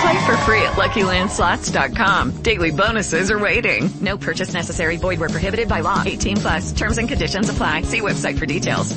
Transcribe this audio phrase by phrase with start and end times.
[0.00, 2.42] Play for free at LuckyLandSlots.com.
[2.42, 3.90] Daily bonuses are waiting.
[4.00, 4.96] No purchase necessary.
[4.96, 6.02] Void where prohibited by law.
[6.04, 6.72] 18 plus.
[6.72, 7.82] Terms and conditions apply.
[7.82, 8.96] See website for details.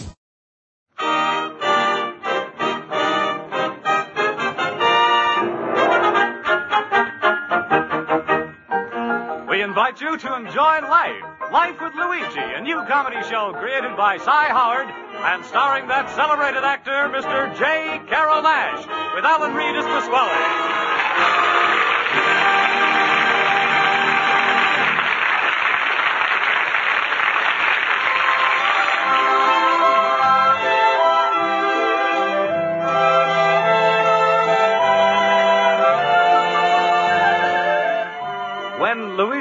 [9.50, 14.18] We invite you to enjoy Life, Life with Luigi, a new comedy show created by
[14.18, 17.54] Cy Howard and starring that celebrated actor, Mr.
[17.56, 18.02] J.
[18.10, 20.83] Carrol Naish, with Alan Reed as Pasquale.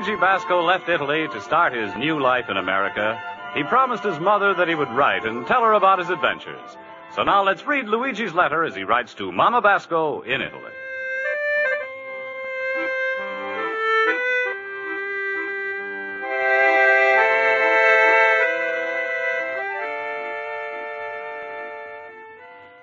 [0.02, 3.22] Luigi Basco left Italy to start his new life in America,
[3.54, 6.76] he promised his mother that he would write and tell her about his adventures.
[7.14, 10.72] So now let's read Luigi's letter as he writes to Mama Basco in Italy.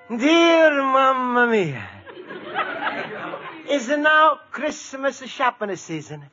[0.07, 1.85] Dear Mamma Mia,
[3.69, 6.23] is now Christmas shopping season?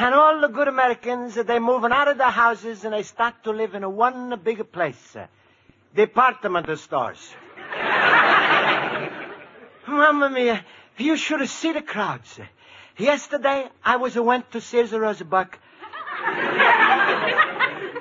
[0.00, 3.50] And all the good Americans, they're moving out of their houses and they start to
[3.50, 5.16] live in a one big place.
[5.16, 5.26] uh,
[5.92, 7.34] Department stores.
[9.88, 10.64] Mamma Mia,
[10.98, 12.38] you should have seen the crowds.
[12.96, 15.58] Yesterday, I was went to Sears Roebuck.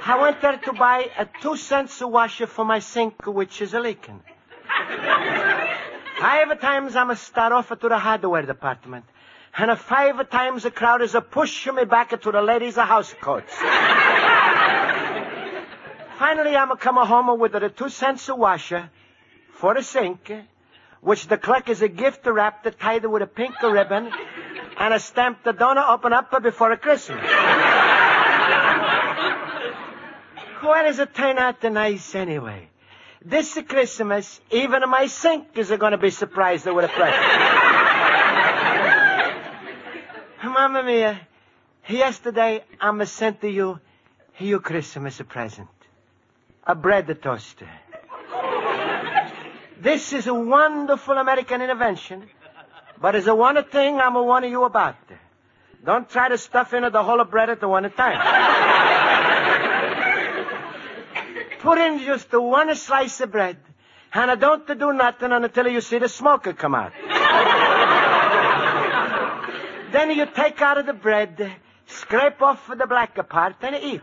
[0.06, 3.80] I went there to buy a two cents washer for my sink, which is a
[3.80, 4.22] leaking.
[6.20, 9.06] Five times I'm a start off to the hardware department.
[9.60, 13.12] And a five times the crowd is a pushing me back to the ladies' house
[13.20, 13.52] coats.
[16.20, 18.92] Finally, I'm a come home with a two cents a washer
[19.54, 20.32] for the sink,
[21.02, 24.12] which the clerk is a gift wrapped tied with a pink ribbon
[24.78, 27.18] and a stamp that don't open up before a Christmas.
[30.62, 32.70] Why does it turn out the nice anyway?
[33.26, 37.67] This Christmas, even my sink is going to be surprised with a present.
[40.58, 41.20] Mamma mia,
[41.88, 43.80] yesterday I sent to you
[44.40, 45.68] your Christmas present.
[46.66, 47.70] A bread toaster.
[49.80, 52.24] This is a wonderful American invention,
[53.00, 54.96] but there's a one thing I'm a warning you about.
[55.86, 58.18] Don't try to stuff in the whole of bread at the one time.
[61.60, 63.58] Put in just the one slice of bread,
[64.12, 66.94] and don't do nothing until you see the smoke come out.
[69.98, 71.52] Then you take out of the bread,
[71.88, 74.02] scrape off the black part, and eat.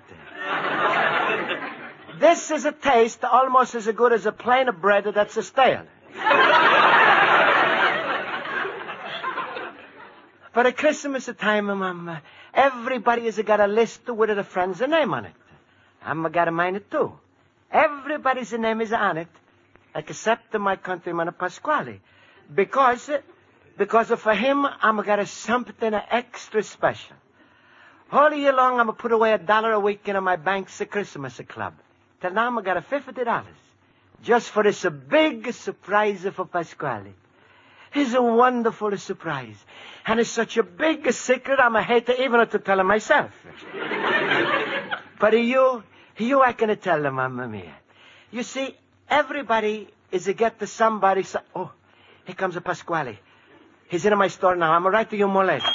[2.18, 5.86] This is a taste almost as good as a plain of bread that's a stale.
[10.52, 12.22] For a Christmas time, Mama,
[12.52, 15.34] everybody has got a list with the friends' name on it.
[16.04, 17.12] I'm got a mine too.
[17.70, 19.28] Everybody's name is on it,
[19.94, 22.00] except my countryman Pasquale.
[22.52, 23.10] Because,
[23.76, 27.16] because for him, I'm got a something extra special.
[28.12, 30.80] All year long, I'm going to put away a dollar a week in my bank's
[30.90, 31.74] Christmas club.
[32.20, 33.56] Till now, I'm got a fifty dollars.
[34.22, 37.12] Just for this big surprise for Pasquale.
[37.94, 39.56] It's a wonderful surprise.
[40.06, 43.30] And it's such a big secret, I'm a hate to even to tell him myself.
[45.20, 45.82] but you,
[46.18, 47.74] you I can tell them, Mamma Mia.
[48.30, 48.76] You see,
[49.08, 51.22] everybody is a get to somebody.
[51.22, 51.70] So- oh,
[52.24, 53.18] here comes a Pasquale.
[53.88, 54.72] He's in my store now.
[54.72, 55.66] I'm right to you more later.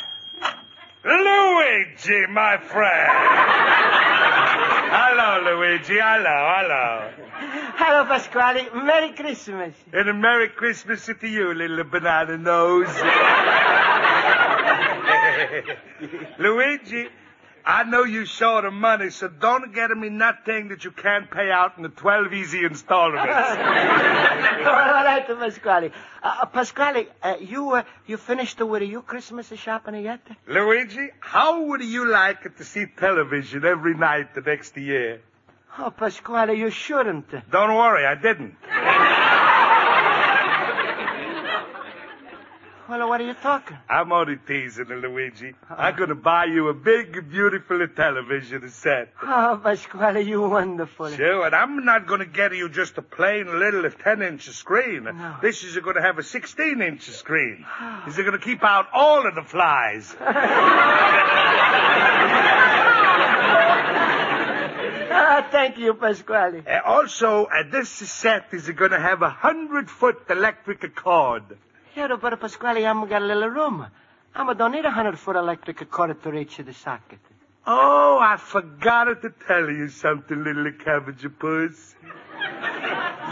[1.03, 3.11] Luigi, my friend.
[4.91, 5.97] hello, Luigi.
[5.97, 7.09] Hello, hello.
[7.75, 8.67] Hello, Pasquale.
[8.73, 9.73] Merry Christmas.
[9.93, 12.87] And a Merry Christmas to you, little banana nose.
[16.39, 17.07] Luigi,
[17.69, 21.51] I know you short of money, so don't get me nothing that you can't pay
[21.51, 23.21] out in the 12 easy installments.
[23.29, 23.35] all
[25.05, 25.91] right, Pasquale.
[26.23, 30.21] Uh, Pasquale, uh, you uh, you finished with your Christmas shopping yet?
[30.47, 35.21] Luigi, how would you like it to see television every night the next year?
[35.77, 37.29] Oh, Pasquale, you shouldn't.
[37.51, 38.55] Don't worry, I didn't.
[42.89, 43.77] Well, what are you talking?
[43.87, 45.53] I'm only teasing you, Luigi.
[45.69, 49.13] I'm gonna buy you a big, beautiful television set.
[49.21, 51.11] Oh, Pasquale, you wonderful.
[51.11, 55.03] Sure, and I'm not gonna get you just a plain little 10-inch screen.
[55.03, 55.35] No.
[55.39, 57.63] This is gonna have a 16-inch screen.
[58.07, 60.15] Is gonna keep out all of the flies.
[65.11, 66.61] Ah, thank you, Pasquale.
[66.67, 71.43] Uh, also, uh, this set is gonna have a hundred-foot electric cord.
[71.99, 73.85] Yeah, but Pasquale, I'm got a little room.
[74.33, 77.19] I'm don't need a hundred foot electric cord to reach the socket.
[77.67, 81.95] Oh, I forgot to tell you something, little cabbage puss.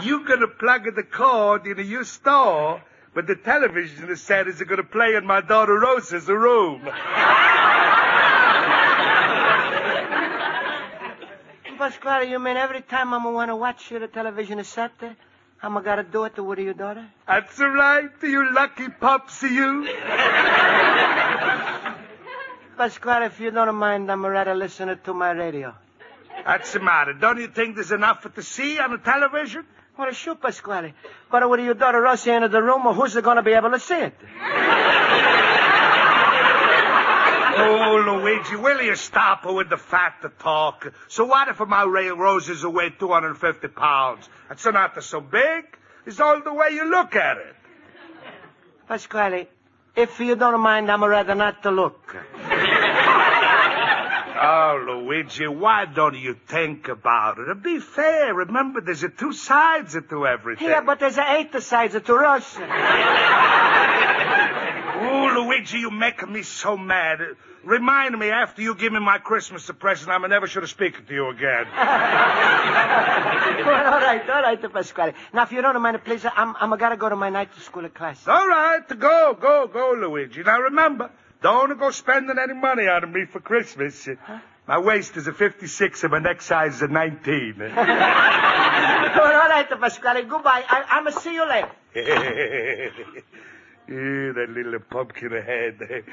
[0.02, 2.82] you gonna plug the cord into your store,
[3.14, 6.82] but the television set is gonna play in my daughter Rosa's room.
[11.78, 14.92] Pasquale, you mean every time I'm want to watch the television set,
[15.62, 17.06] I'm gotta do it to with your daughter?
[17.26, 19.88] That's right, you lucky pups, you.
[22.76, 25.74] Pasquale, if you don't mind, I'm rather listening to my radio.
[26.46, 27.12] That's the matter.
[27.12, 29.64] Don't you think there's enough to see on the television?
[29.98, 30.94] Well, sure, Pasquale.
[31.28, 33.96] But with your daughter Rosie in the room, who's going to be able to see
[33.96, 34.14] it?
[37.60, 40.92] Oh, Luigi, will you stop with the fat to talk?
[41.08, 44.28] So what if my Ray roses weigh 250 pounds?
[44.48, 45.64] That's not so big.
[46.06, 47.56] It's all the way you look at it.
[48.86, 49.48] Pasquale,
[49.96, 52.16] if you don't mind, I'm rather not to look.
[54.40, 57.62] Oh, Luigi, why don't you think about it?
[57.62, 58.32] Be fair.
[58.34, 60.68] Remember, there's a two sides to everything.
[60.68, 62.60] Yeah, but there's eight sides to Russia.
[65.00, 67.20] Oh, Luigi, you make me so mad.
[67.64, 71.14] Remind me after you give me my Christmas present, I'm never should have spoken to
[71.14, 71.66] you again.
[71.76, 71.84] well,
[73.94, 75.12] all right, all right, Pasquale.
[75.32, 78.26] Now, if you don't mind, please, I'm, I'm gotta go to my night school class.
[78.26, 80.42] All right, go, go, go, Luigi.
[80.42, 81.10] Now remember,
[81.42, 84.08] don't go spending any money on me for Christmas.
[84.22, 84.38] Huh?
[84.66, 87.54] My waist is a 56 and my neck size is a 19.
[87.58, 90.24] well, all right, Pasquale.
[90.24, 90.64] Goodbye.
[90.68, 91.70] I, I'm gonna see you later.
[93.88, 96.04] yeah, that little pumpkin head.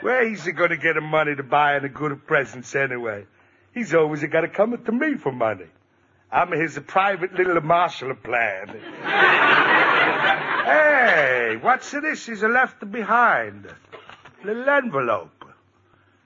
[0.00, 3.26] Where is he going to get the money to buy any good presents anyway?
[3.72, 5.66] He's always got to come to me for money.
[6.30, 8.68] I'm his private little Marshall plan.
[10.64, 13.72] hey, what's this he's left behind?
[14.44, 15.44] Little envelope.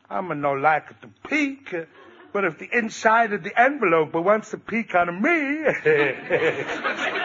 [0.08, 1.74] I'm no like to peek,
[2.32, 5.64] but if the inside of the envelope wants to peek on me.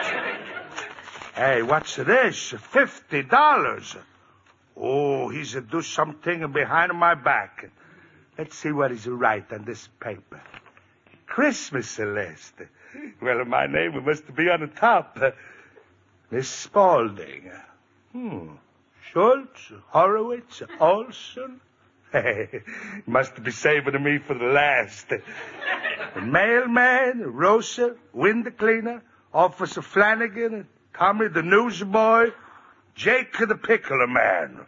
[1.34, 2.54] hey, what's this?
[2.58, 3.96] Fifty dollars.
[4.76, 7.70] Oh, he's a do something behind my back.
[8.36, 10.40] Let's see what he's write on this paper.
[11.26, 12.54] Christmas list.
[13.20, 15.18] Well, my name must be on the top.
[16.30, 17.50] Miss Spaulding.
[18.12, 18.48] Hmm.
[19.12, 21.60] Schultz, Horowitz, Olson.
[22.10, 22.62] Hey,
[23.06, 25.06] must be saving me for the last.
[26.16, 29.02] Mailman, Rosa, window cleaner,
[29.32, 32.30] Officer Flanagan, Tommy the newsboy,
[32.94, 34.60] Jake the pickler man.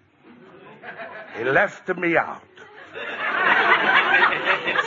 [1.36, 2.42] He left me out.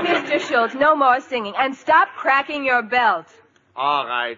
[0.06, 0.38] Mr.
[0.38, 1.54] Schultz, no more singing.
[1.58, 3.28] And stop cracking your belt.
[3.74, 4.38] All right.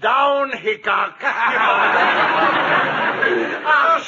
[0.00, 1.18] Down, Hickok.
[1.22, 2.02] ah,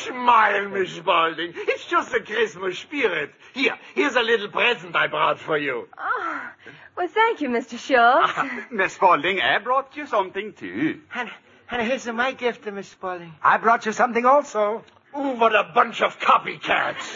[0.07, 1.53] smile, Miss Spaulding.
[1.55, 3.35] It's just the Christmas spirit.
[3.53, 5.87] Here, here's a little present I brought for you.
[5.99, 6.51] Oh,
[6.97, 7.79] well, thank you, Mr.
[7.79, 8.33] Schultz.
[8.71, 11.03] Miss Spaulding, I brought you something too.
[11.15, 11.29] And,
[11.71, 13.35] and here's my gift to Miss Spaulding.
[13.43, 14.83] I brought you something also.
[15.17, 17.15] Ooh, what a bunch of copycats.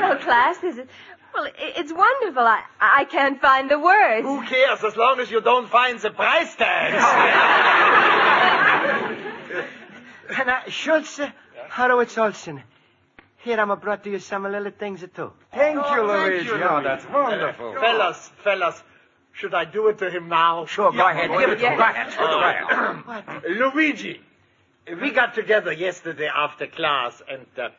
[0.00, 0.86] Well, class, this is...
[1.34, 2.42] Well, it's wonderful.
[2.42, 4.26] I, I can't find the words.
[4.26, 6.94] Who cares as long as you don't find the price tags?
[10.38, 11.30] and uh, Schultz, uh,
[11.70, 12.62] Horowitz Olson.
[13.38, 15.32] Here, I'm brought to you some little things too.
[15.52, 16.48] Thank oh, you, Luigi.
[16.48, 17.76] Thank you, oh, that's wonderful.
[17.76, 18.82] Uh, fellas, fellas,
[19.32, 20.66] should I do it to him now?
[20.66, 21.30] Sure, go yeah, ahead.
[21.30, 21.78] Give it to him.
[21.78, 23.42] Go ahead.
[23.48, 24.20] Luigi,
[25.00, 27.70] we got together yesterday after class, and, uh,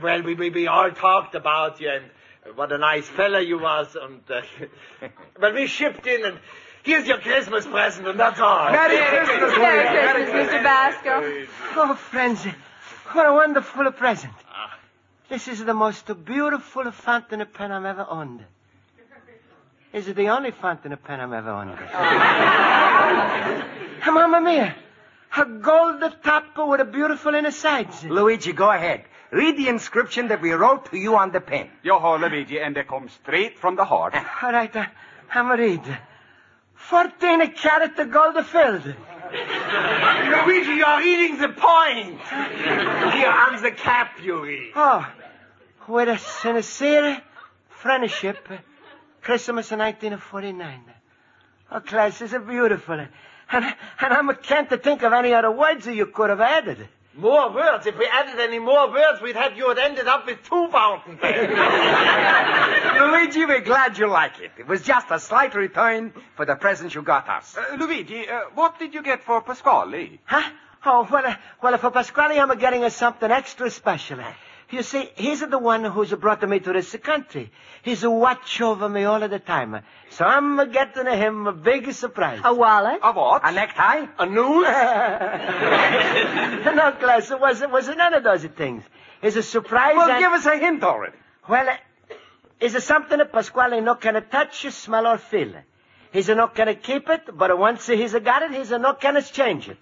[0.00, 3.96] well, we, we, we all talked about you, and what a nice fella you was,
[4.00, 4.40] and, uh,
[5.40, 6.38] well, we shipped in, and
[6.82, 8.70] here's your Christmas present, and that's all.
[8.70, 10.62] Merry Christmas, Merry Christmas, Mr.
[10.62, 11.46] Basco.
[11.76, 12.44] Oh, friends,
[13.12, 14.32] what a wonderful present.
[15.28, 18.44] This is the most beautiful fountain pen I've ever owned.
[19.92, 21.70] Is it the only fountain pen I've ever owned?
[24.06, 24.74] Mamma mia!
[25.36, 28.04] A gold top with a beautiful inner sides.
[28.04, 29.04] Luigi, go ahead.
[29.32, 31.70] Read the inscription that we wrote to you on the pen.
[31.82, 34.14] Jaha, Luigi, and it comes straight from the heart.
[34.42, 34.84] All right, uh,
[35.32, 35.98] I'm a read.
[36.74, 38.84] Fourteen carat gold filled.
[39.32, 42.20] Luigi, you're eating the point.
[42.20, 44.72] Here, on the cap, you read.
[44.76, 45.10] Oh,
[45.88, 47.22] with a sincere
[47.70, 48.46] friendship,
[49.22, 50.84] Christmas 1949.
[51.70, 53.00] Oh, class, is it beautiful?
[53.00, 53.08] And,
[53.50, 56.86] and I can't think of any other words that you could have added.
[57.14, 57.86] More words?
[57.86, 61.18] If we added any more words, we'd have you had ended up with two fountain
[61.18, 61.50] pens.
[63.00, 64.52] Luigi, we're glad you like it.
[64.58, 67.56] It was just a slight return for the present you got us.
[67.56, 70.20] Uh, Luigi, uh, what did you get for Pasquale?
[70.24, 70.50] Huh?
[70.86, 74.18] Oh, well, uh, well, for Pasquale, I'm getting us something extra special.
[74.72, 77.52] You see, he's the one who's brought me to this country.
[77.82, 79.82] He's a watch over me all of the time.
[80.08, 82.40] So I'm getting him a big surprise.
[82.42, 82.98] A wallet?
[83.02, 83.42] A what?
[83.44, 84.06] A necktie?
[84.18, 84.64] A noose?
[86.74, 88.82] no, class, it was, it was none of those things.
[89.20, 89.94] It's a surprise.
[89.94, 90.18] Well, and...
[90.18, 91.18] give us a hint already.
[91.46, 91.76] Well, uh,
[92.58, 95.52] is it something that Pasquale not gonna touch, smell, or feel?
[96.14, 99.80] He's not gonna keep it, but once he's got it, he's not gonna change it.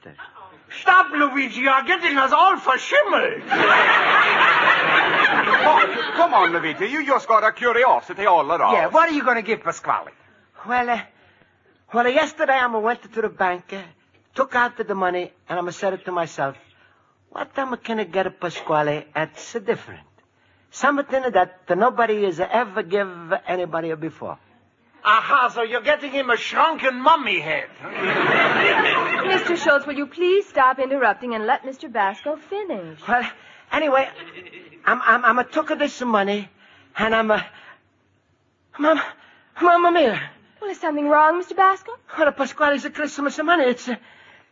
[0.81, 1.61] Stop, Luigi.
[1.61, 3.43] You're getting us all for schimmel.
[5.33, 6.87] oh, come on, Luigi.
[6.87, 8.75] You just got a curiosity all around.
[8.75, 10.13] Yeah, what are you going to give Pasquale?
[10.67, 11.01] Well, uh,
[11.93, 13.83] well, yesterday I went to the bank, uh,
[14.35, 16.57] took out the money, and I said it to myself,
[17.31, 20.07] what am I going to get Pasquale that's different?
[20.71, 24.39] Something that nobody has ever give anybody before.
[25.05, 27.69] Aha, so you're getting him a shrunken mummy head.
[27.83, 29.57] Mr.
[29.57, 31.91] Schultz, will you please stop interrupting and let Mr.
[31.91, 33.01] Basco finish?
[33.09, 33.25] Well,
[33.73, 34.09] anyway,
[34.85, 36.49] I'm, I'm, I'm a took of this money,
[36.97, 37.45] and I'm a...
[38.79, 39.05] Mama,
[39.61, 40.21] Mamma mia.
[40.61, 41.57] Well, is something wrong, Mr.
[41.57, 41.93] Basco?
[42.19, 43.65] Well, a Pasquale's a Christmas of money.
[43.65, 43.99] It's a,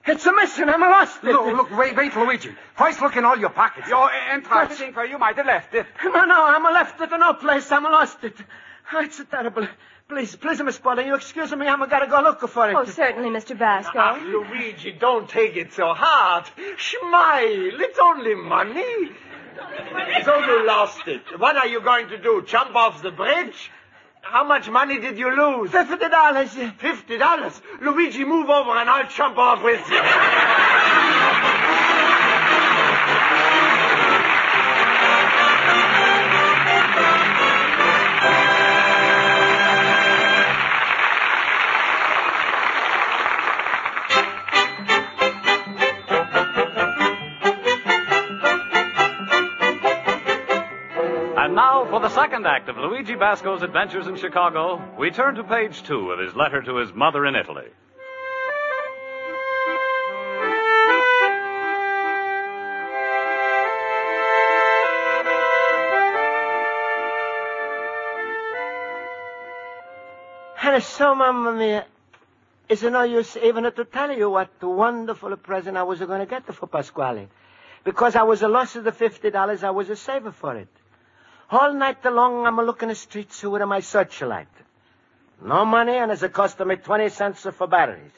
[0.07, 0.69] it's a missing.
[0.69, 1.33] I'm lost it.
[1.33, 2.55] Look, look, wait, wait, Luigi.
[2.77, 3.89] First look in all your pockets.
[3.89, 5.87] You're interesting where you might have left it.
[6.05, 7.71] No, no, I'm left it in no place.
[7.71, 8.37] I'm lost it.
[8.93, 9.67] Oh, it's a terrible.
[10.09, 11.67] Please, please, Miss Spaulding, you excuse me.
[11.67, 12.75] I'm gotta go look for it.
[12.75, 13.59] Oh, certainly, Mr.
[13.59, 13.93] Basco.
[13.99, 16.47] Ah, Luigi, don't take it so hard.
[16.79, 17.81] Smile.
[17.81, 19.11] It's only money.
[20.25, 21.21] So you lost it.
[21.39, 22.43] What are you going to do?
[22.47, 23.71] Jump off the bridge?
[24.23, 25.71] How much money did you lose?
[25.71, 26.51] Fifty dollars.
[26.79, 27.61] Fifty dollars?
[27.83, 30.01] Luigi, move over and I'll jump off with you.
[52.99, 56.93] Luigi Basco's adventures in Chicago, we turn to page two of his letter to his
[56.93, 57.69] mother in Italy.
[70.61, 71.87] And so, Mamma Mia,
[72.69, 76.27] it's no use even to tell you what a wonderful present I was going to
[76.27, 77.29] get for Pasquale.
[77.85, 80.69] Because I was a loss of the $50, I was a saver for it.
[81.51, 84.49] All night long, I'm a looking the streets with my searchlight.
[85.43, 88.13] No money, and it's a me 20 cents for batteries.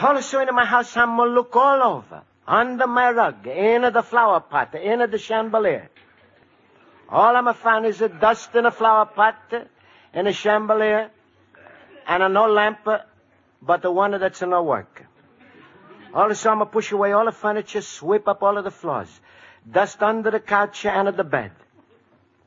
[0.00, 2.22] also in my house, I'm a look all over.
[2.46, 5.88] Under my rug, in the flower pot, in the chandelier.
[7.08, 9.36] All I'm a find is a dust in a flower pot,
[10.14, 11.10] in a chandelier,
[12.06, 12.86] and a no lamp,
[13.62, 15.04] but the one that's a no work.
[16.14, 19.20] All the summer, push away all the furniture, sweep up all of the floors,
[19.70, 21.52] dust under the couch and under the bed.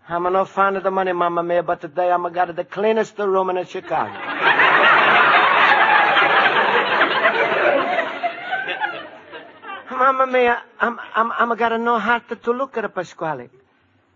[0.08, 3.50] I'm no fan of the money, Mama Mia, but today I'm got the cleanest room
[3.50, 4.14] in Chicago.
[9.92, 13.50] Mamma mia, I'm, I'm, I'm got a no heart to look at a Pasquale.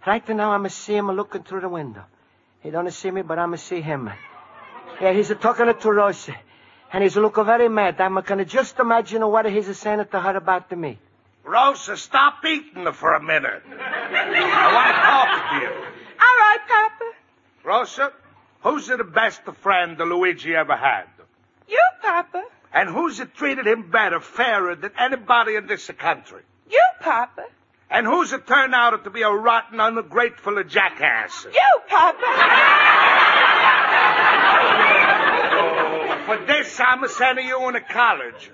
[0.06, 2.04] Right now, I'm see him looking through the window.
[2.62, 4.10] He don't see me, but I'm see him.
[5.02, 6.36] Yeah, he's a talking to Rosa.
[6.92, 8.02] And he's looking very mad.
[8.02, 11.00] I'm gonna just imagine what he's saying to her about to me.
[11.44, 13.64] Rosa, stop eating for a minute.
[13.66, 15.72] I want to talk to you.
[16.22, 17.12] All right, Papa.
[17.64, 18.14] Rosa,
[18.62, 21.06] who's the best friend the Luigi ever had?
[21.68, 22.44] You, Papa.
[22.74, 26.42] And who's it treated him better, fairer than anybody in this country?
[26.70, 27.46] You, Papa.
[27.90, 31.46] And who's it turned out to be a rotten, ungrateful jackass?
[31.46, 32.18] You, Papa.
[35.52, 38.52] oh, for this, I'm sending you into college.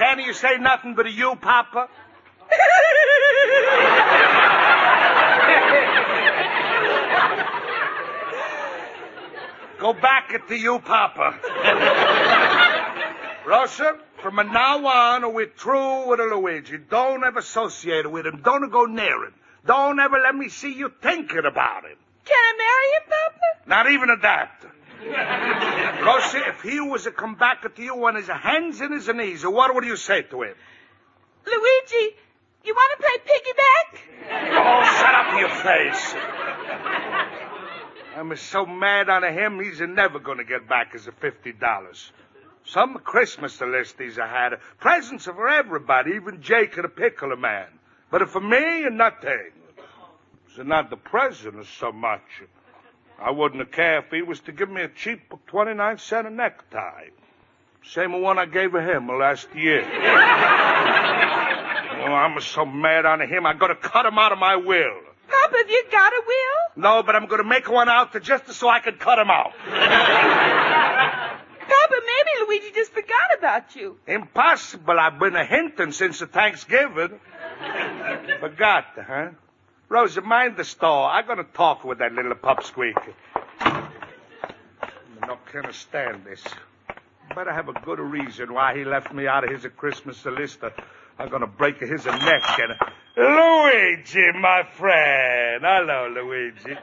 [0.00, 1.86] Can you say nothing but a you, Papa?
[9.78, 11.38] Go back at the you, Papa.
[13.46, 16.78] Rosa, from now on, we're true with a Luigi.
[16.78, 18.40] Don't ever associate with him.
[18.42, 19.34] Don't go near him.
[19.66, 21.98] Don't ever let me see you thinking about him.
[22.24, 23.68] Can I marry him, Papa?
[23.68, 24.64] Not even at that.
[26.04, 29.42] Rosa, if he was to come back to you on his hands and his knees,
[29.46, 30.54] what would you say to him?
[31.46, 32.16] Luigi,
[32.64, 34.00] you want to play piggyback?
[34.52, 36.14] Oh, shut up your face.
[38.16, 42.10] I'm so mad on him, he's never going to get back his $50.
[42.66, 44.58] Some Christmas list he's had.
[44.78, 47.68] Presents for everybody, even Jake and the pickle man.
[48.10, 49.52] But for me, nothing.
[50.46, 52.20] It's not the present so much.
[53.20, 57.08] I wouldn't care if he was to give me a cheap 29 cent a necktie.
[57.84, 59.82] Same one I gave him last year.
[62.00, 65.00] oh, I'm so mad on him, I gotta cut him out of my will.
[65.28, 66.82] Papa, have you got a will?
[66.82, 69.52] No, but I'm gonna make one out to just so I can cut him out.
[71.70, 73.96] Papa, maybe Luigi just forgot about you.
[74.06, 74.98] Impossible.
[74.98, 77.20] I've been a hinting since the Thanksgiving.
[78.40, 79.30] Forgot, huh?
[79.90, 81.10] Rosa, mind the store.
[81.10, 82.96] I'm gonna talk with that little pup squeak.
[83.60, 83.90] I'm
[85.26, 86.44] not gonna stand this.
[87.34, 90.60] Better have a good reason why he left me out of his Christmas list.
[91.18, 92.74] I'm gonna break his neck and...
[93.16, 95.64] Luigi, my friend.
[95.64, 96.76] Hello, Luigi.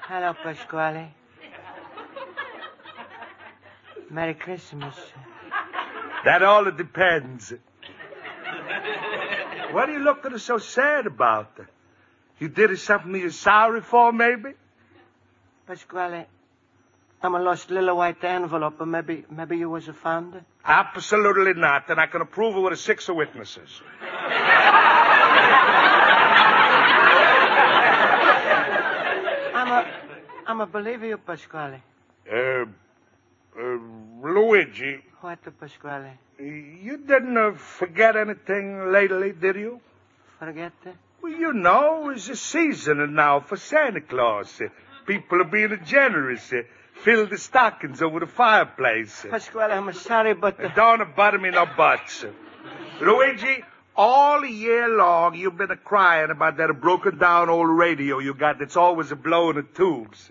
[0.00, 1.14] Hello, Pasquale.
[4.10, 4.96] Merry Christmas.
[6.24, 7.54] That all depends.
[9.74, 11.58] What are you looking so sad about?
[12.38, 14.50] You did something you're sorry for, maybe?
[15.66, 16.26] Pasquale,
[17.20, 20.44] I'm a lost little white envelope, but maybe, maybe you was a founder?
[20.64, 23.80] Absolutely not, and I can approve it with a six of witnesses.
[29.56, 29.92] I'm a,
[30.46, 31.82] I'm a believer you, Pasquale.
[32.32, 33.78] Uh, uh,
[34.22, 35.02] Luigi.
[35.20, 36.12] What, Pasquale?
[36.38, 39.80] You didn't uh, forget anything lately, did you?
[40.38, 40.72] Forget?
[40.84, 40.96] That?
[41.22, 44.60] Well, you know, it's a season now for Santa Claus.
[45.06, 46.52] People are being generous.
[47.02, 49.24] Fill the stockings over the fireplace.
[49.28, 50.62] Pasquale, I'm sorry, but...
[50.62, 50.68] Uh...
[50.74, 52.24] Don't bother me no buts.
[53.00, 53.64] Luigi,
[53.96, 58.76] all year long you've been crying about that broken down old radio you got that's
[58.76, 60.30] always blowing the tubes.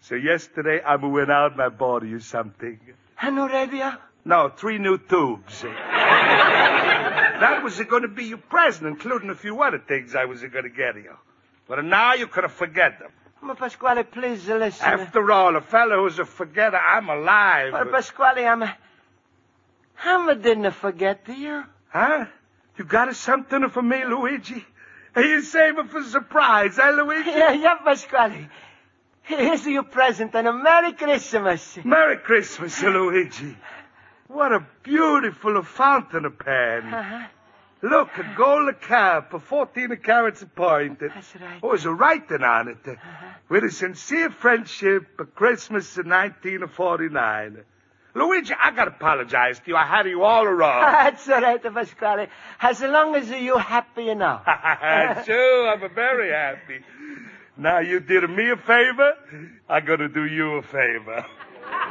[0.00, 2.78] So yesterday I went out and I bought you something.
[3.20, 3.94] A new radio?
[4.24, 5.62] No, three new tubes.
[5.62, 10.64] that was going to be your present, including a few other things I was going
[10.64, 11.14] to get you.
[11.68, 13.10] But now you could have forget them.
[13.42, 14.86] But Pasquale, please listen.
[14.86, 17.72] After all, a fellow who's a forgetter, I'm alive.
[17.72, 18.62] But Pasquale, I'm...
[18.62, 21.64] I didn't forget you.
[21.88, 22.26] Huh?
[22.78, 24.64] You got something for me, Luigi?
[25.14, 27.30] Are you saving for surprise, eh, Luigi?
[27.36, 28.48] Yeah, yeah, Pasquale.
[29.22, 31.78] Here's your present and a Merry Christmas.
[31.84, 33.56] Merry Christmas, Luigi.
[34.28, 36.94] What a beautiful fountain pen.
[36.94, 37.26] Uh-huh.
[37.82, 41.00] Look, a gold cap, 14 carats a point.
[41.00, 41.60] That's right.
[41.62, 42.78] Oh, there's a writing on it.
[42.86, 43.26] Uh-huh.
[43.50, 47.64] With a sincere friendship, Christmas 1949.
[48.14, 49.76] Luigi, I gotta apologize to you.
[49.76, 50.80] I had you all wrong.
[50.92, 52.28] That's all right, Pasquale.
[52.60, 54.44] As long as you're happy enough.
[55.26, 56.80] sure, I'm very happy.
[57.56, 59.14] Now you did me a favor,
[59.68, 61.26] I'm gonna do you a favor.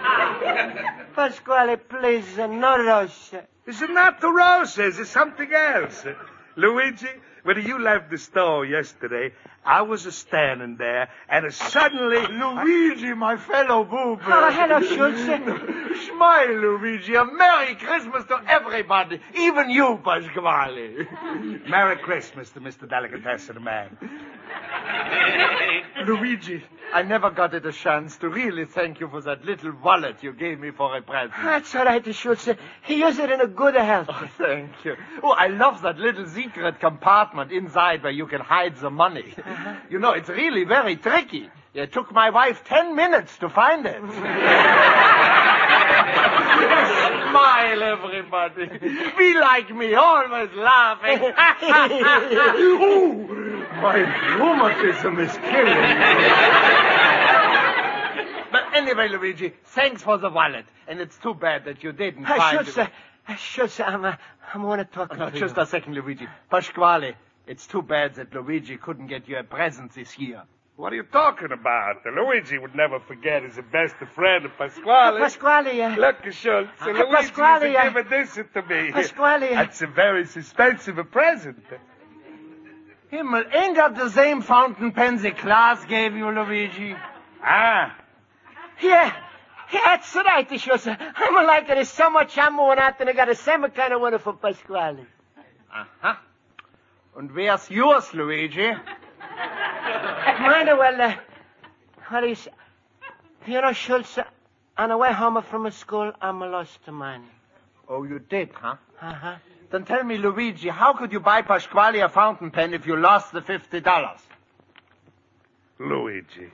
[1.16, 3.34] Pasquale, please, no roses.
[3.66, 6.06] It's not the roses, it's something else.
[6.56, 7.08] Luigi,
[7.44, 9.34] when you left the store yesterday,
[9.66, 12.26] I was standing there, and suddenly...
[12.32, 14.20] Luigi, my fellow boob.
[14.26, 15.22] Oh, hello, Schultz.
[16.08, 17.16] Smile, Luigi.
[17.16, 21.08] A Merry Christmas to everybody, even you, Pasquale.
[21.68, 22.90] Merry Christmas to Mr.
[22.90, 23.98] Delicatessen Man.
[26.08, 30.22] Luigi, I never got it a chance to really thank you for that little wallet
[30.22, 31.34] you gave me for a present.
[31.42, 32.48] That's all right, Schultz.
[32.84, 34.08] He used it in a good health.
[34.10, 34.96] Oh, thank you.
[35.24, 39.34] Oh, I love that little secret compartment inside where you can hide the money.
[39.38, 39.76] Uh-huh.
[39.90, 41.50] You know, it's really very tricky.
[41.74, 44.00] It took my wife ten minutes to find it.
[47.34, 48.66] Smile, everybody.
[49.18, 51.20] Be like me, always laughing.
[52.62, 53.28] Ooh,
[53.82, 53.96] my
[54.38, 55.94] rheumatism is killing me.
[58.52, 60.66] But anyway, Luigi, thanks for the wallet.
[60.88, 62.90] And it's too bad that you didn't Uh, find Schultz, it.
[63.28, 64.16] uh, Schultz, I'm, uh,
[64.54, 65.64] I want to talk Oh, no, to just you.
[65.64, 66.28] a second, Luigi.
[66.52, 67.16] Pasquale,
[67.48, 70.44] it's too bad that Luigi couldn't get you a present this year.
[70.76, 71.98] What are you talking about?
[72.06, 75.20] Luigi would never forget his best friend, Pasquale.
[75.20, 78.92] Pasquale, uh, Look, Schultz, Uh, Luigi Pasquale, is uh, giving this to me.
[78.92, 81.64] Pasquale, That's a very expensive present.
[83.12, 86.96] Himmel, ain't that the same fountain pen the class gave you, Luigi?
[87.44, 87.96] Ah,
[88.82, 89.14] Yeah,
[89.72, 90.88] yeah, that's right, Schultz.
[90.88, 93.94] I'm like it is so much ammo and out, and I got the same kind
[93.94, 95.06] of one for Pasquale.
[95.72, 96.16] Uh-huh.
[97.16, 98.72] And where's yours, Luigi?
[99.84, 101.16] Mind you, well, uh,
[102.10, 102.52] what do you say?
[103.46, 104.18] You know, Schultz,
[104.78, 107.24] on the way home from school, I'm a lost to mine.
[107.90, 108.76] Oh, you did, huh?
[109.02, 109.36] Uh-huh.
[109.72, 113.34] Then tell me, Luigi, how could you buy Pasquale a fountain pen if you lost
[113.34, 114.20] the fifty dollars?
[115.80, 116.52] Luigi.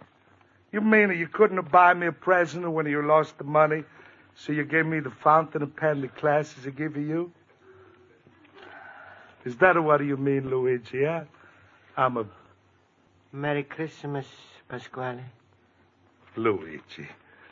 [0.71, 3.83] You mean you couldn't buy me a present when you lost the money,
[4.35, 7.31] so you gave me the fountain and pen the classes I giving you?
[9.45, 11.23] Is that what you mean, Luigi, yeah?
[11.97, 12.25] I'm a
[13.31, 14.25] Merry Christmas,
[14.67, 15.23] Pasquale.
[16.35, 17.07] Luigi.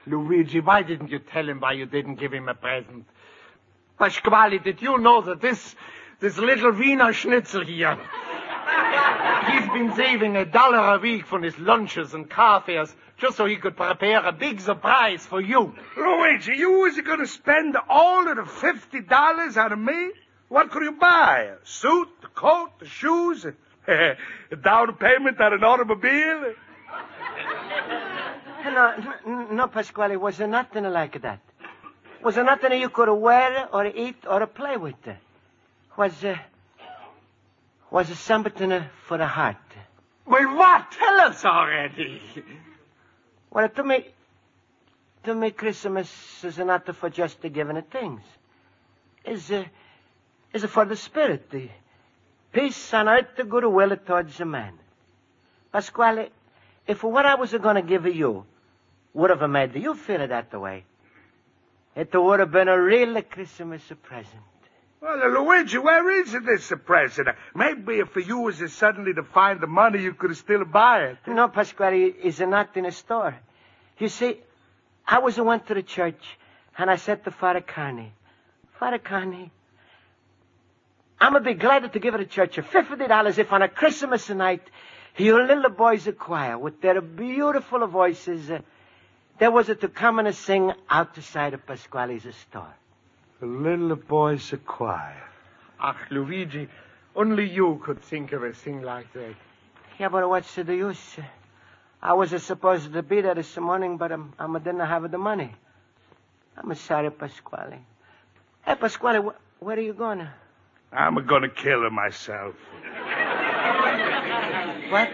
[0.08, 3.06] Luigi, why didn't you tell him why you didn't give him a present?
[4.00, 5.76] Pasquale, did you know that this,
[6.20, 7.96] this little Wiener Schnitzel here,
[9.52, 13.46] he's been saving a dollar a week from his lunches and car fares just so
[13.46, 15.76] he could prepare a big surprise for you.
[15.96, 20.12] Luigi, you was going to spend all of the fifty dollars on me?
[20.50, 21.50] What could you buy?
[21.62, 23.54] A suit, a coat, the shoes, a
[24.64, 26.54] down payment on an automobile?
[28.66, 28.94] No,
[29.26, 31.40] no, no, Pasquale, was there nothing like that?
[32.22, 34.96] Was there nothing you could wear or eat or play with?
[35.96, 36.36] Was, uh,
[37.90, 39.56] was it something uh, for the heart?
[40.26, 40.92] Well, what?
[40.92, 42.22] Tell us already.
[43.50, 44.08] Well, to me,
[45.24, 48.22] to me, Christmas is not for just the giving of things.
[49.26, 49.64] Is uh,
[50.54, 51.70] is for the spirit, the
[52.58, 54.74] peace on earth, the goodwill towards the man.
[55.72, 56.30] Pasquale,
[56.88, 58.46] if what I was going to give you
[59.14, 60.84] would have made you feel it that way,
[61.96, 64.44] it would have been a real Christmas present.
[65.00, 67.28] Well, Luigi, where is this present?
[67.54, 71.18] Maybe if you was suddenly to find the money, you could still buy it.
[71.28, 73.36] No, Pasquale, it's not in a store.
[74.00, 74.38] You see,
[75.06, 76.24] I was a went to the church,
[76.78, 78.14] and I said to Father Carney,
[78.80, 79.52] Father Carney,
[81.20, 84.30] I'm gonna be glad to give the church a fifty dollars if on a Christmas
[84.30, 84.62] night
[85.18, 88.60] your little boys a choir with their beautiful voices uh,
[89.40, 92.74] they was to come and sing outside of Pasquale's store.
[93.40, 95.16] The little boy's a choir.
[95.80, 96.68] Ach, Luigi,
[97.16, 99.36] only you could think of a thing like that.
[100.00, 101.18] Yeah, but what's the use?
[102.02, 105.18] I was uh, supposed to be there this morning, but um, I didn't have the
[105.20, 105.54] money.
[106.58, 107.80] I'm sorry, Pasquale.
[108.66, 110.28] Hey, Pasquale, wh- where are you going?
[110.92, 112.56] I'm gonna kill her myself.
[114.90, 115.10] What?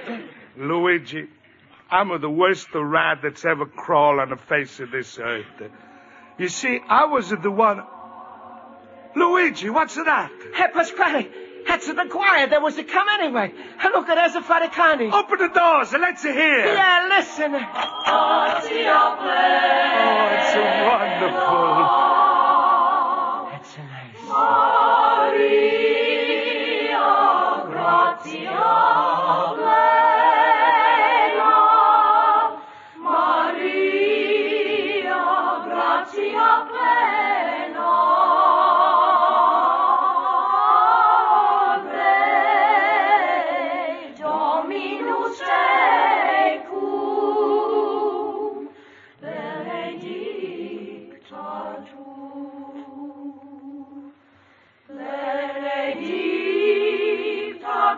[0.55, 1.27] Luigi,
[1.89, 5.45] I'm the worst rat that's ever crawled on the face of this earth.
[6.37, 7.81] You see, I was the one.
[9.15, 10.31] Luigi, what's that?
[10.53, 11.27] Hey, Pasquale,
[11.67, 12.47] that's the choir.
[12.47, 13.53] There was to come anyway.
[13.83, 15.09] Look, there's a Father Carney.
[15.11, 16.65] Open the doors and let's hear.
[16.65, 17.53] Yeah, listen.
[17.53, 20.55] Oh, it's
[20.87, 22.12] wonderful.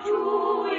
[0.06, 0.75] 主。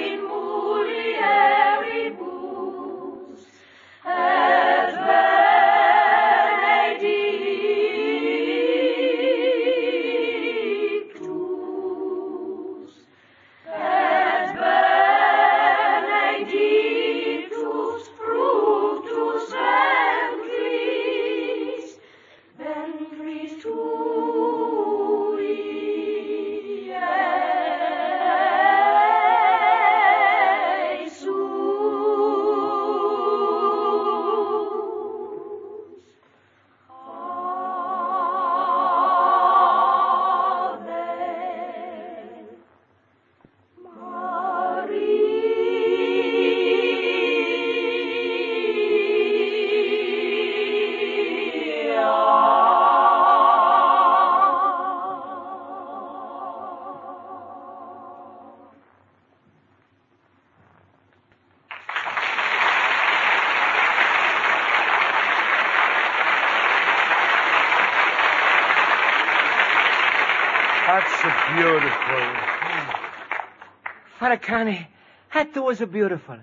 [74.27, 74.85] Father Carney,
[75.33, 76.37] that too was a beautiful.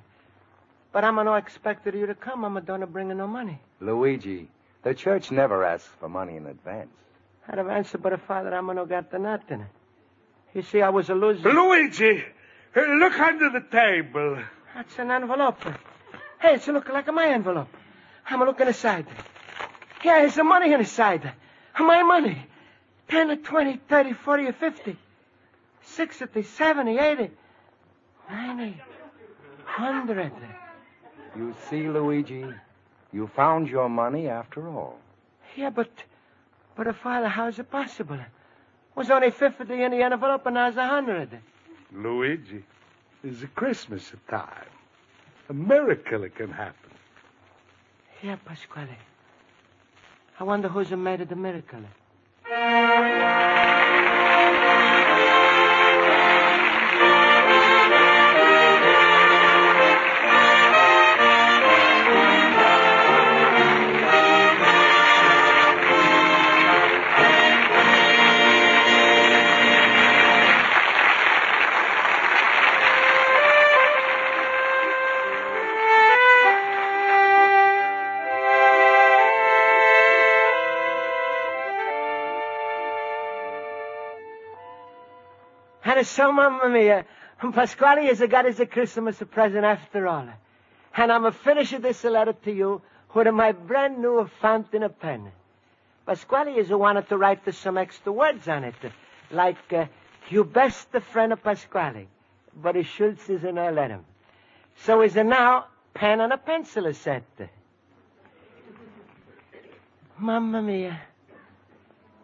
[0.90, 2.42] But I'm no expected you to come.
[2.42, 3.60] I'm a done bringing no money.
[3.78, 4.48] Luigi,
[4.82, 6.88] the church never asks for money in advance.
[7.46, 9.66] I'd have answered, but a Father, I'm no got the nothing.
[10.54, 11.52] You see, I was a loser.
[11.52, 12.24] Luigi,
[12.74, 14.38] look under the table.
[14.74, 15.62] That's an envelope.
[16.40, 17.68] Hey, it's looking like my envelope.
[18.30, 19.06] I'm looking inside.
[20.02, 21.34] Yeah, there's some money inside.
[21.78, 22.46] My money.
[23.08, 24.96] 10 or 20, 30, 40 or 50.
[25.82, 27.30] 60, 70, 80,
[28.30, 28.80] 90,
[29.78, 30.32] 100.
[31.36, 32.44] You see, Luigi,
[33.12, 34.98] you found your money after all.
[35.56, 35.90] Yeah, but,
[36.76, 38.18] but, Father, how is it possible?
[38.94, 41.40] Was only 50 in the envelope and now it's 100.
[41.92, 42.64] Luigi,
[43.22, 44.48] it's a Christmas time.
[45.48, 46.90] A miracle can happen.
[48.22, 48.96] Yeah, Pasquale.
[50.40, 51.84] I wonder who's made of the miracle.
[86.14, 87.04] So, Mamma Mia,
[87.52, 90.28] Pasquale has got a Christmas present after all.
[90.96, 95.32] And I'm a finishing this letter to you with my brand new fountain pen.
[96.06, 98.74] Pasquale is a wanted to write some extra words on it,
[99.32, 99.86] like, uh,
[100.28, 102.06] you best friend of Pasquale.
[102.62, 104.04] But Schultz is in let him.
[104.84, 107.24] So is a now pen and a pencil is set.
[110.16, 111.00] Mamma mia.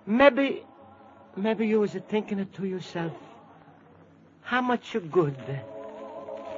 [0.06, 0.62] Maybe,
[1.36, 3.12] maybe you was thinking it to yourself.
[4.50, 5.36] How much good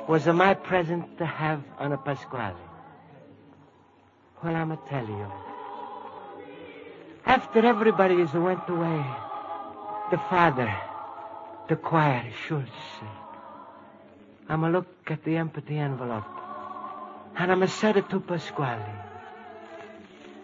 [0.09, 2.57] was my present to have on a Pasquale?
[4.43, 5.27] Well, I'm going to tell you.
[7.27, 9.05] After everybody went away,
[10.11, 10.75] the father,
[11.69, 12.71] the choir, Schultz,
[14.49, 16.25] I'm going to look at the empty envelope,
[17.37, 18.97] and I'm going to say it to Pasquale.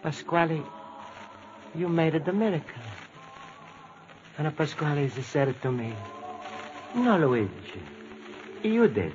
[0.03, 0.61] Pasquale,
[1.73, 2.83] you made it a miracle.
[4.37, 5.95] And Pasquale said it to me.
[6.95, 7.81] No, Luigi.
[8.63, 9.13] You did.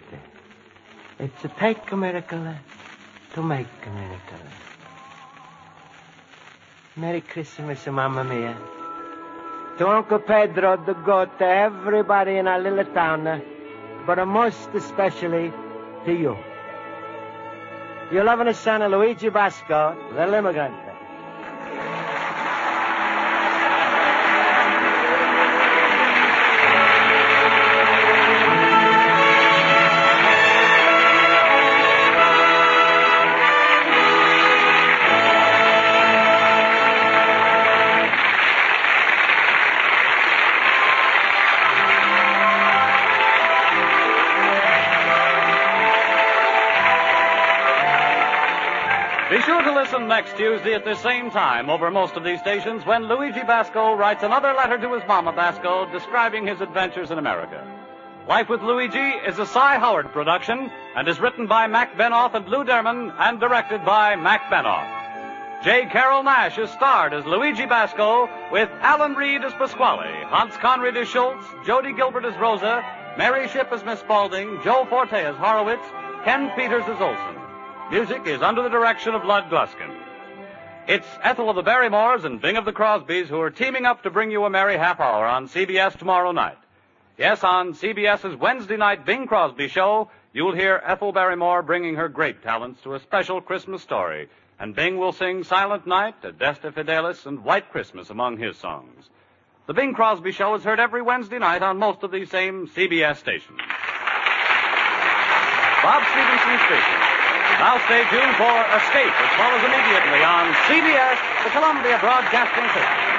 [1.18, 2.54] It's to take a miracle
[3.34, 4.38] to make a miracle.
[6.96, 8.56] Merry Christmas, Mamma Mia.
[9.78, 13.42] To Uncle Pedro, the goat, to everybody in our little town,
[14.06, 15.52] but most especially
[16.04, 16.36] to you.
[18.12, 20.93] Your loving son, Luigi Basco, the immigrant.
[50.08, 54.22] Next Tuesday at the same time over most of these stations when Luigi Basco writes
[54.22, 57.66] another letter to his mama Basco describing his adventures in America.
[58.28, 62.46] Life with Luigi is a Cy Howard production and is written by Mac Benoff and
[62.46, 65.64] Lou Derman and directed by Mac Benoff.
[65.64, 65.86] J.
[65.86, 71.08] Carrol Naish is starred as Luigi Basco with Alan Reed as Pasquale, Hans Conried as
[71.08, 72.84] Schultz, Jody Gilbert as Rosa,
[73.16, 75.84] Mary Shipp as Miss Spaulding, Joe Forte as Horowitz,
[76.24, 77.43] Ken Peters as Olson.
[77.90, 79.94] Music is under the direction of Lud Gluskin.
[80.88, 84.10] It's Ethel of the Barrymores and Bing of the Crosbys who are teaming up to
[84.10, 86.56] bring you a merry half hour on CBS tomorrow night.
[87.18, 92.42] Yes, on CBS's Wednesday night Bing Crosby show, you'll hear Ethel Barrymore bringing her great
[92.42, 97.44] talents to a special Christmas story, and Bing will sing Silent Night, Adeste Fideles, and
[97.44, 99.10] White Christmas among his songs.
[99.66, 103.16] The Bing Crosby show is heard every Wednesday night on most of these same CBS
[103.18, 103.60] stations.
[105.82, 107.13] Bob Stevenson speaking.
[107.58, 113.14] Now stay tuned for Escape, which follows immediately on CBS, the Columbia Broadcasting System.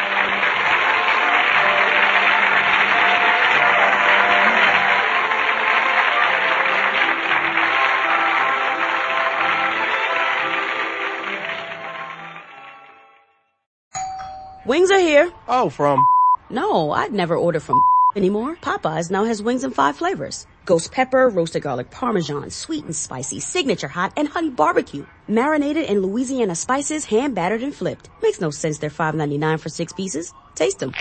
[14.66, 15.32] Wings are here.
[15.48, 16.04] Oh, from.
[16.50, 17.80] No, I'd never order from
[18.16, 18.56] anymore.
[18.56, 20.48] Popeyes now has wings in five flavors.
[20.66, 25.06] Ghost pepper, roasted garlic parmesan, sweet and spicy, signature hot, and honey barbecue.
[25.28, 28.10] Marinated in Louisiana spices, hand battered and flipped.
[28.24, 30.34] Makes no sense they're $5.99 for six pieces.
[30.56, 30.94] Taste them.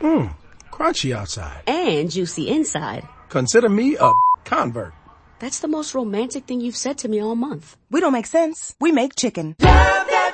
[0.00, 0.36] Mmm,
[0.70, 1.62] crunchy outside.
[1.66, 3.08] And juicy inside.
[3.30, 4.12] Consider me a
[4.44, 4.92] convert.
[5.38, 7.76] That's the most romantic thing you've said to me all month.
[7.90, 8.74] We don't make sense.
[8.80, 9.56] We make chicken.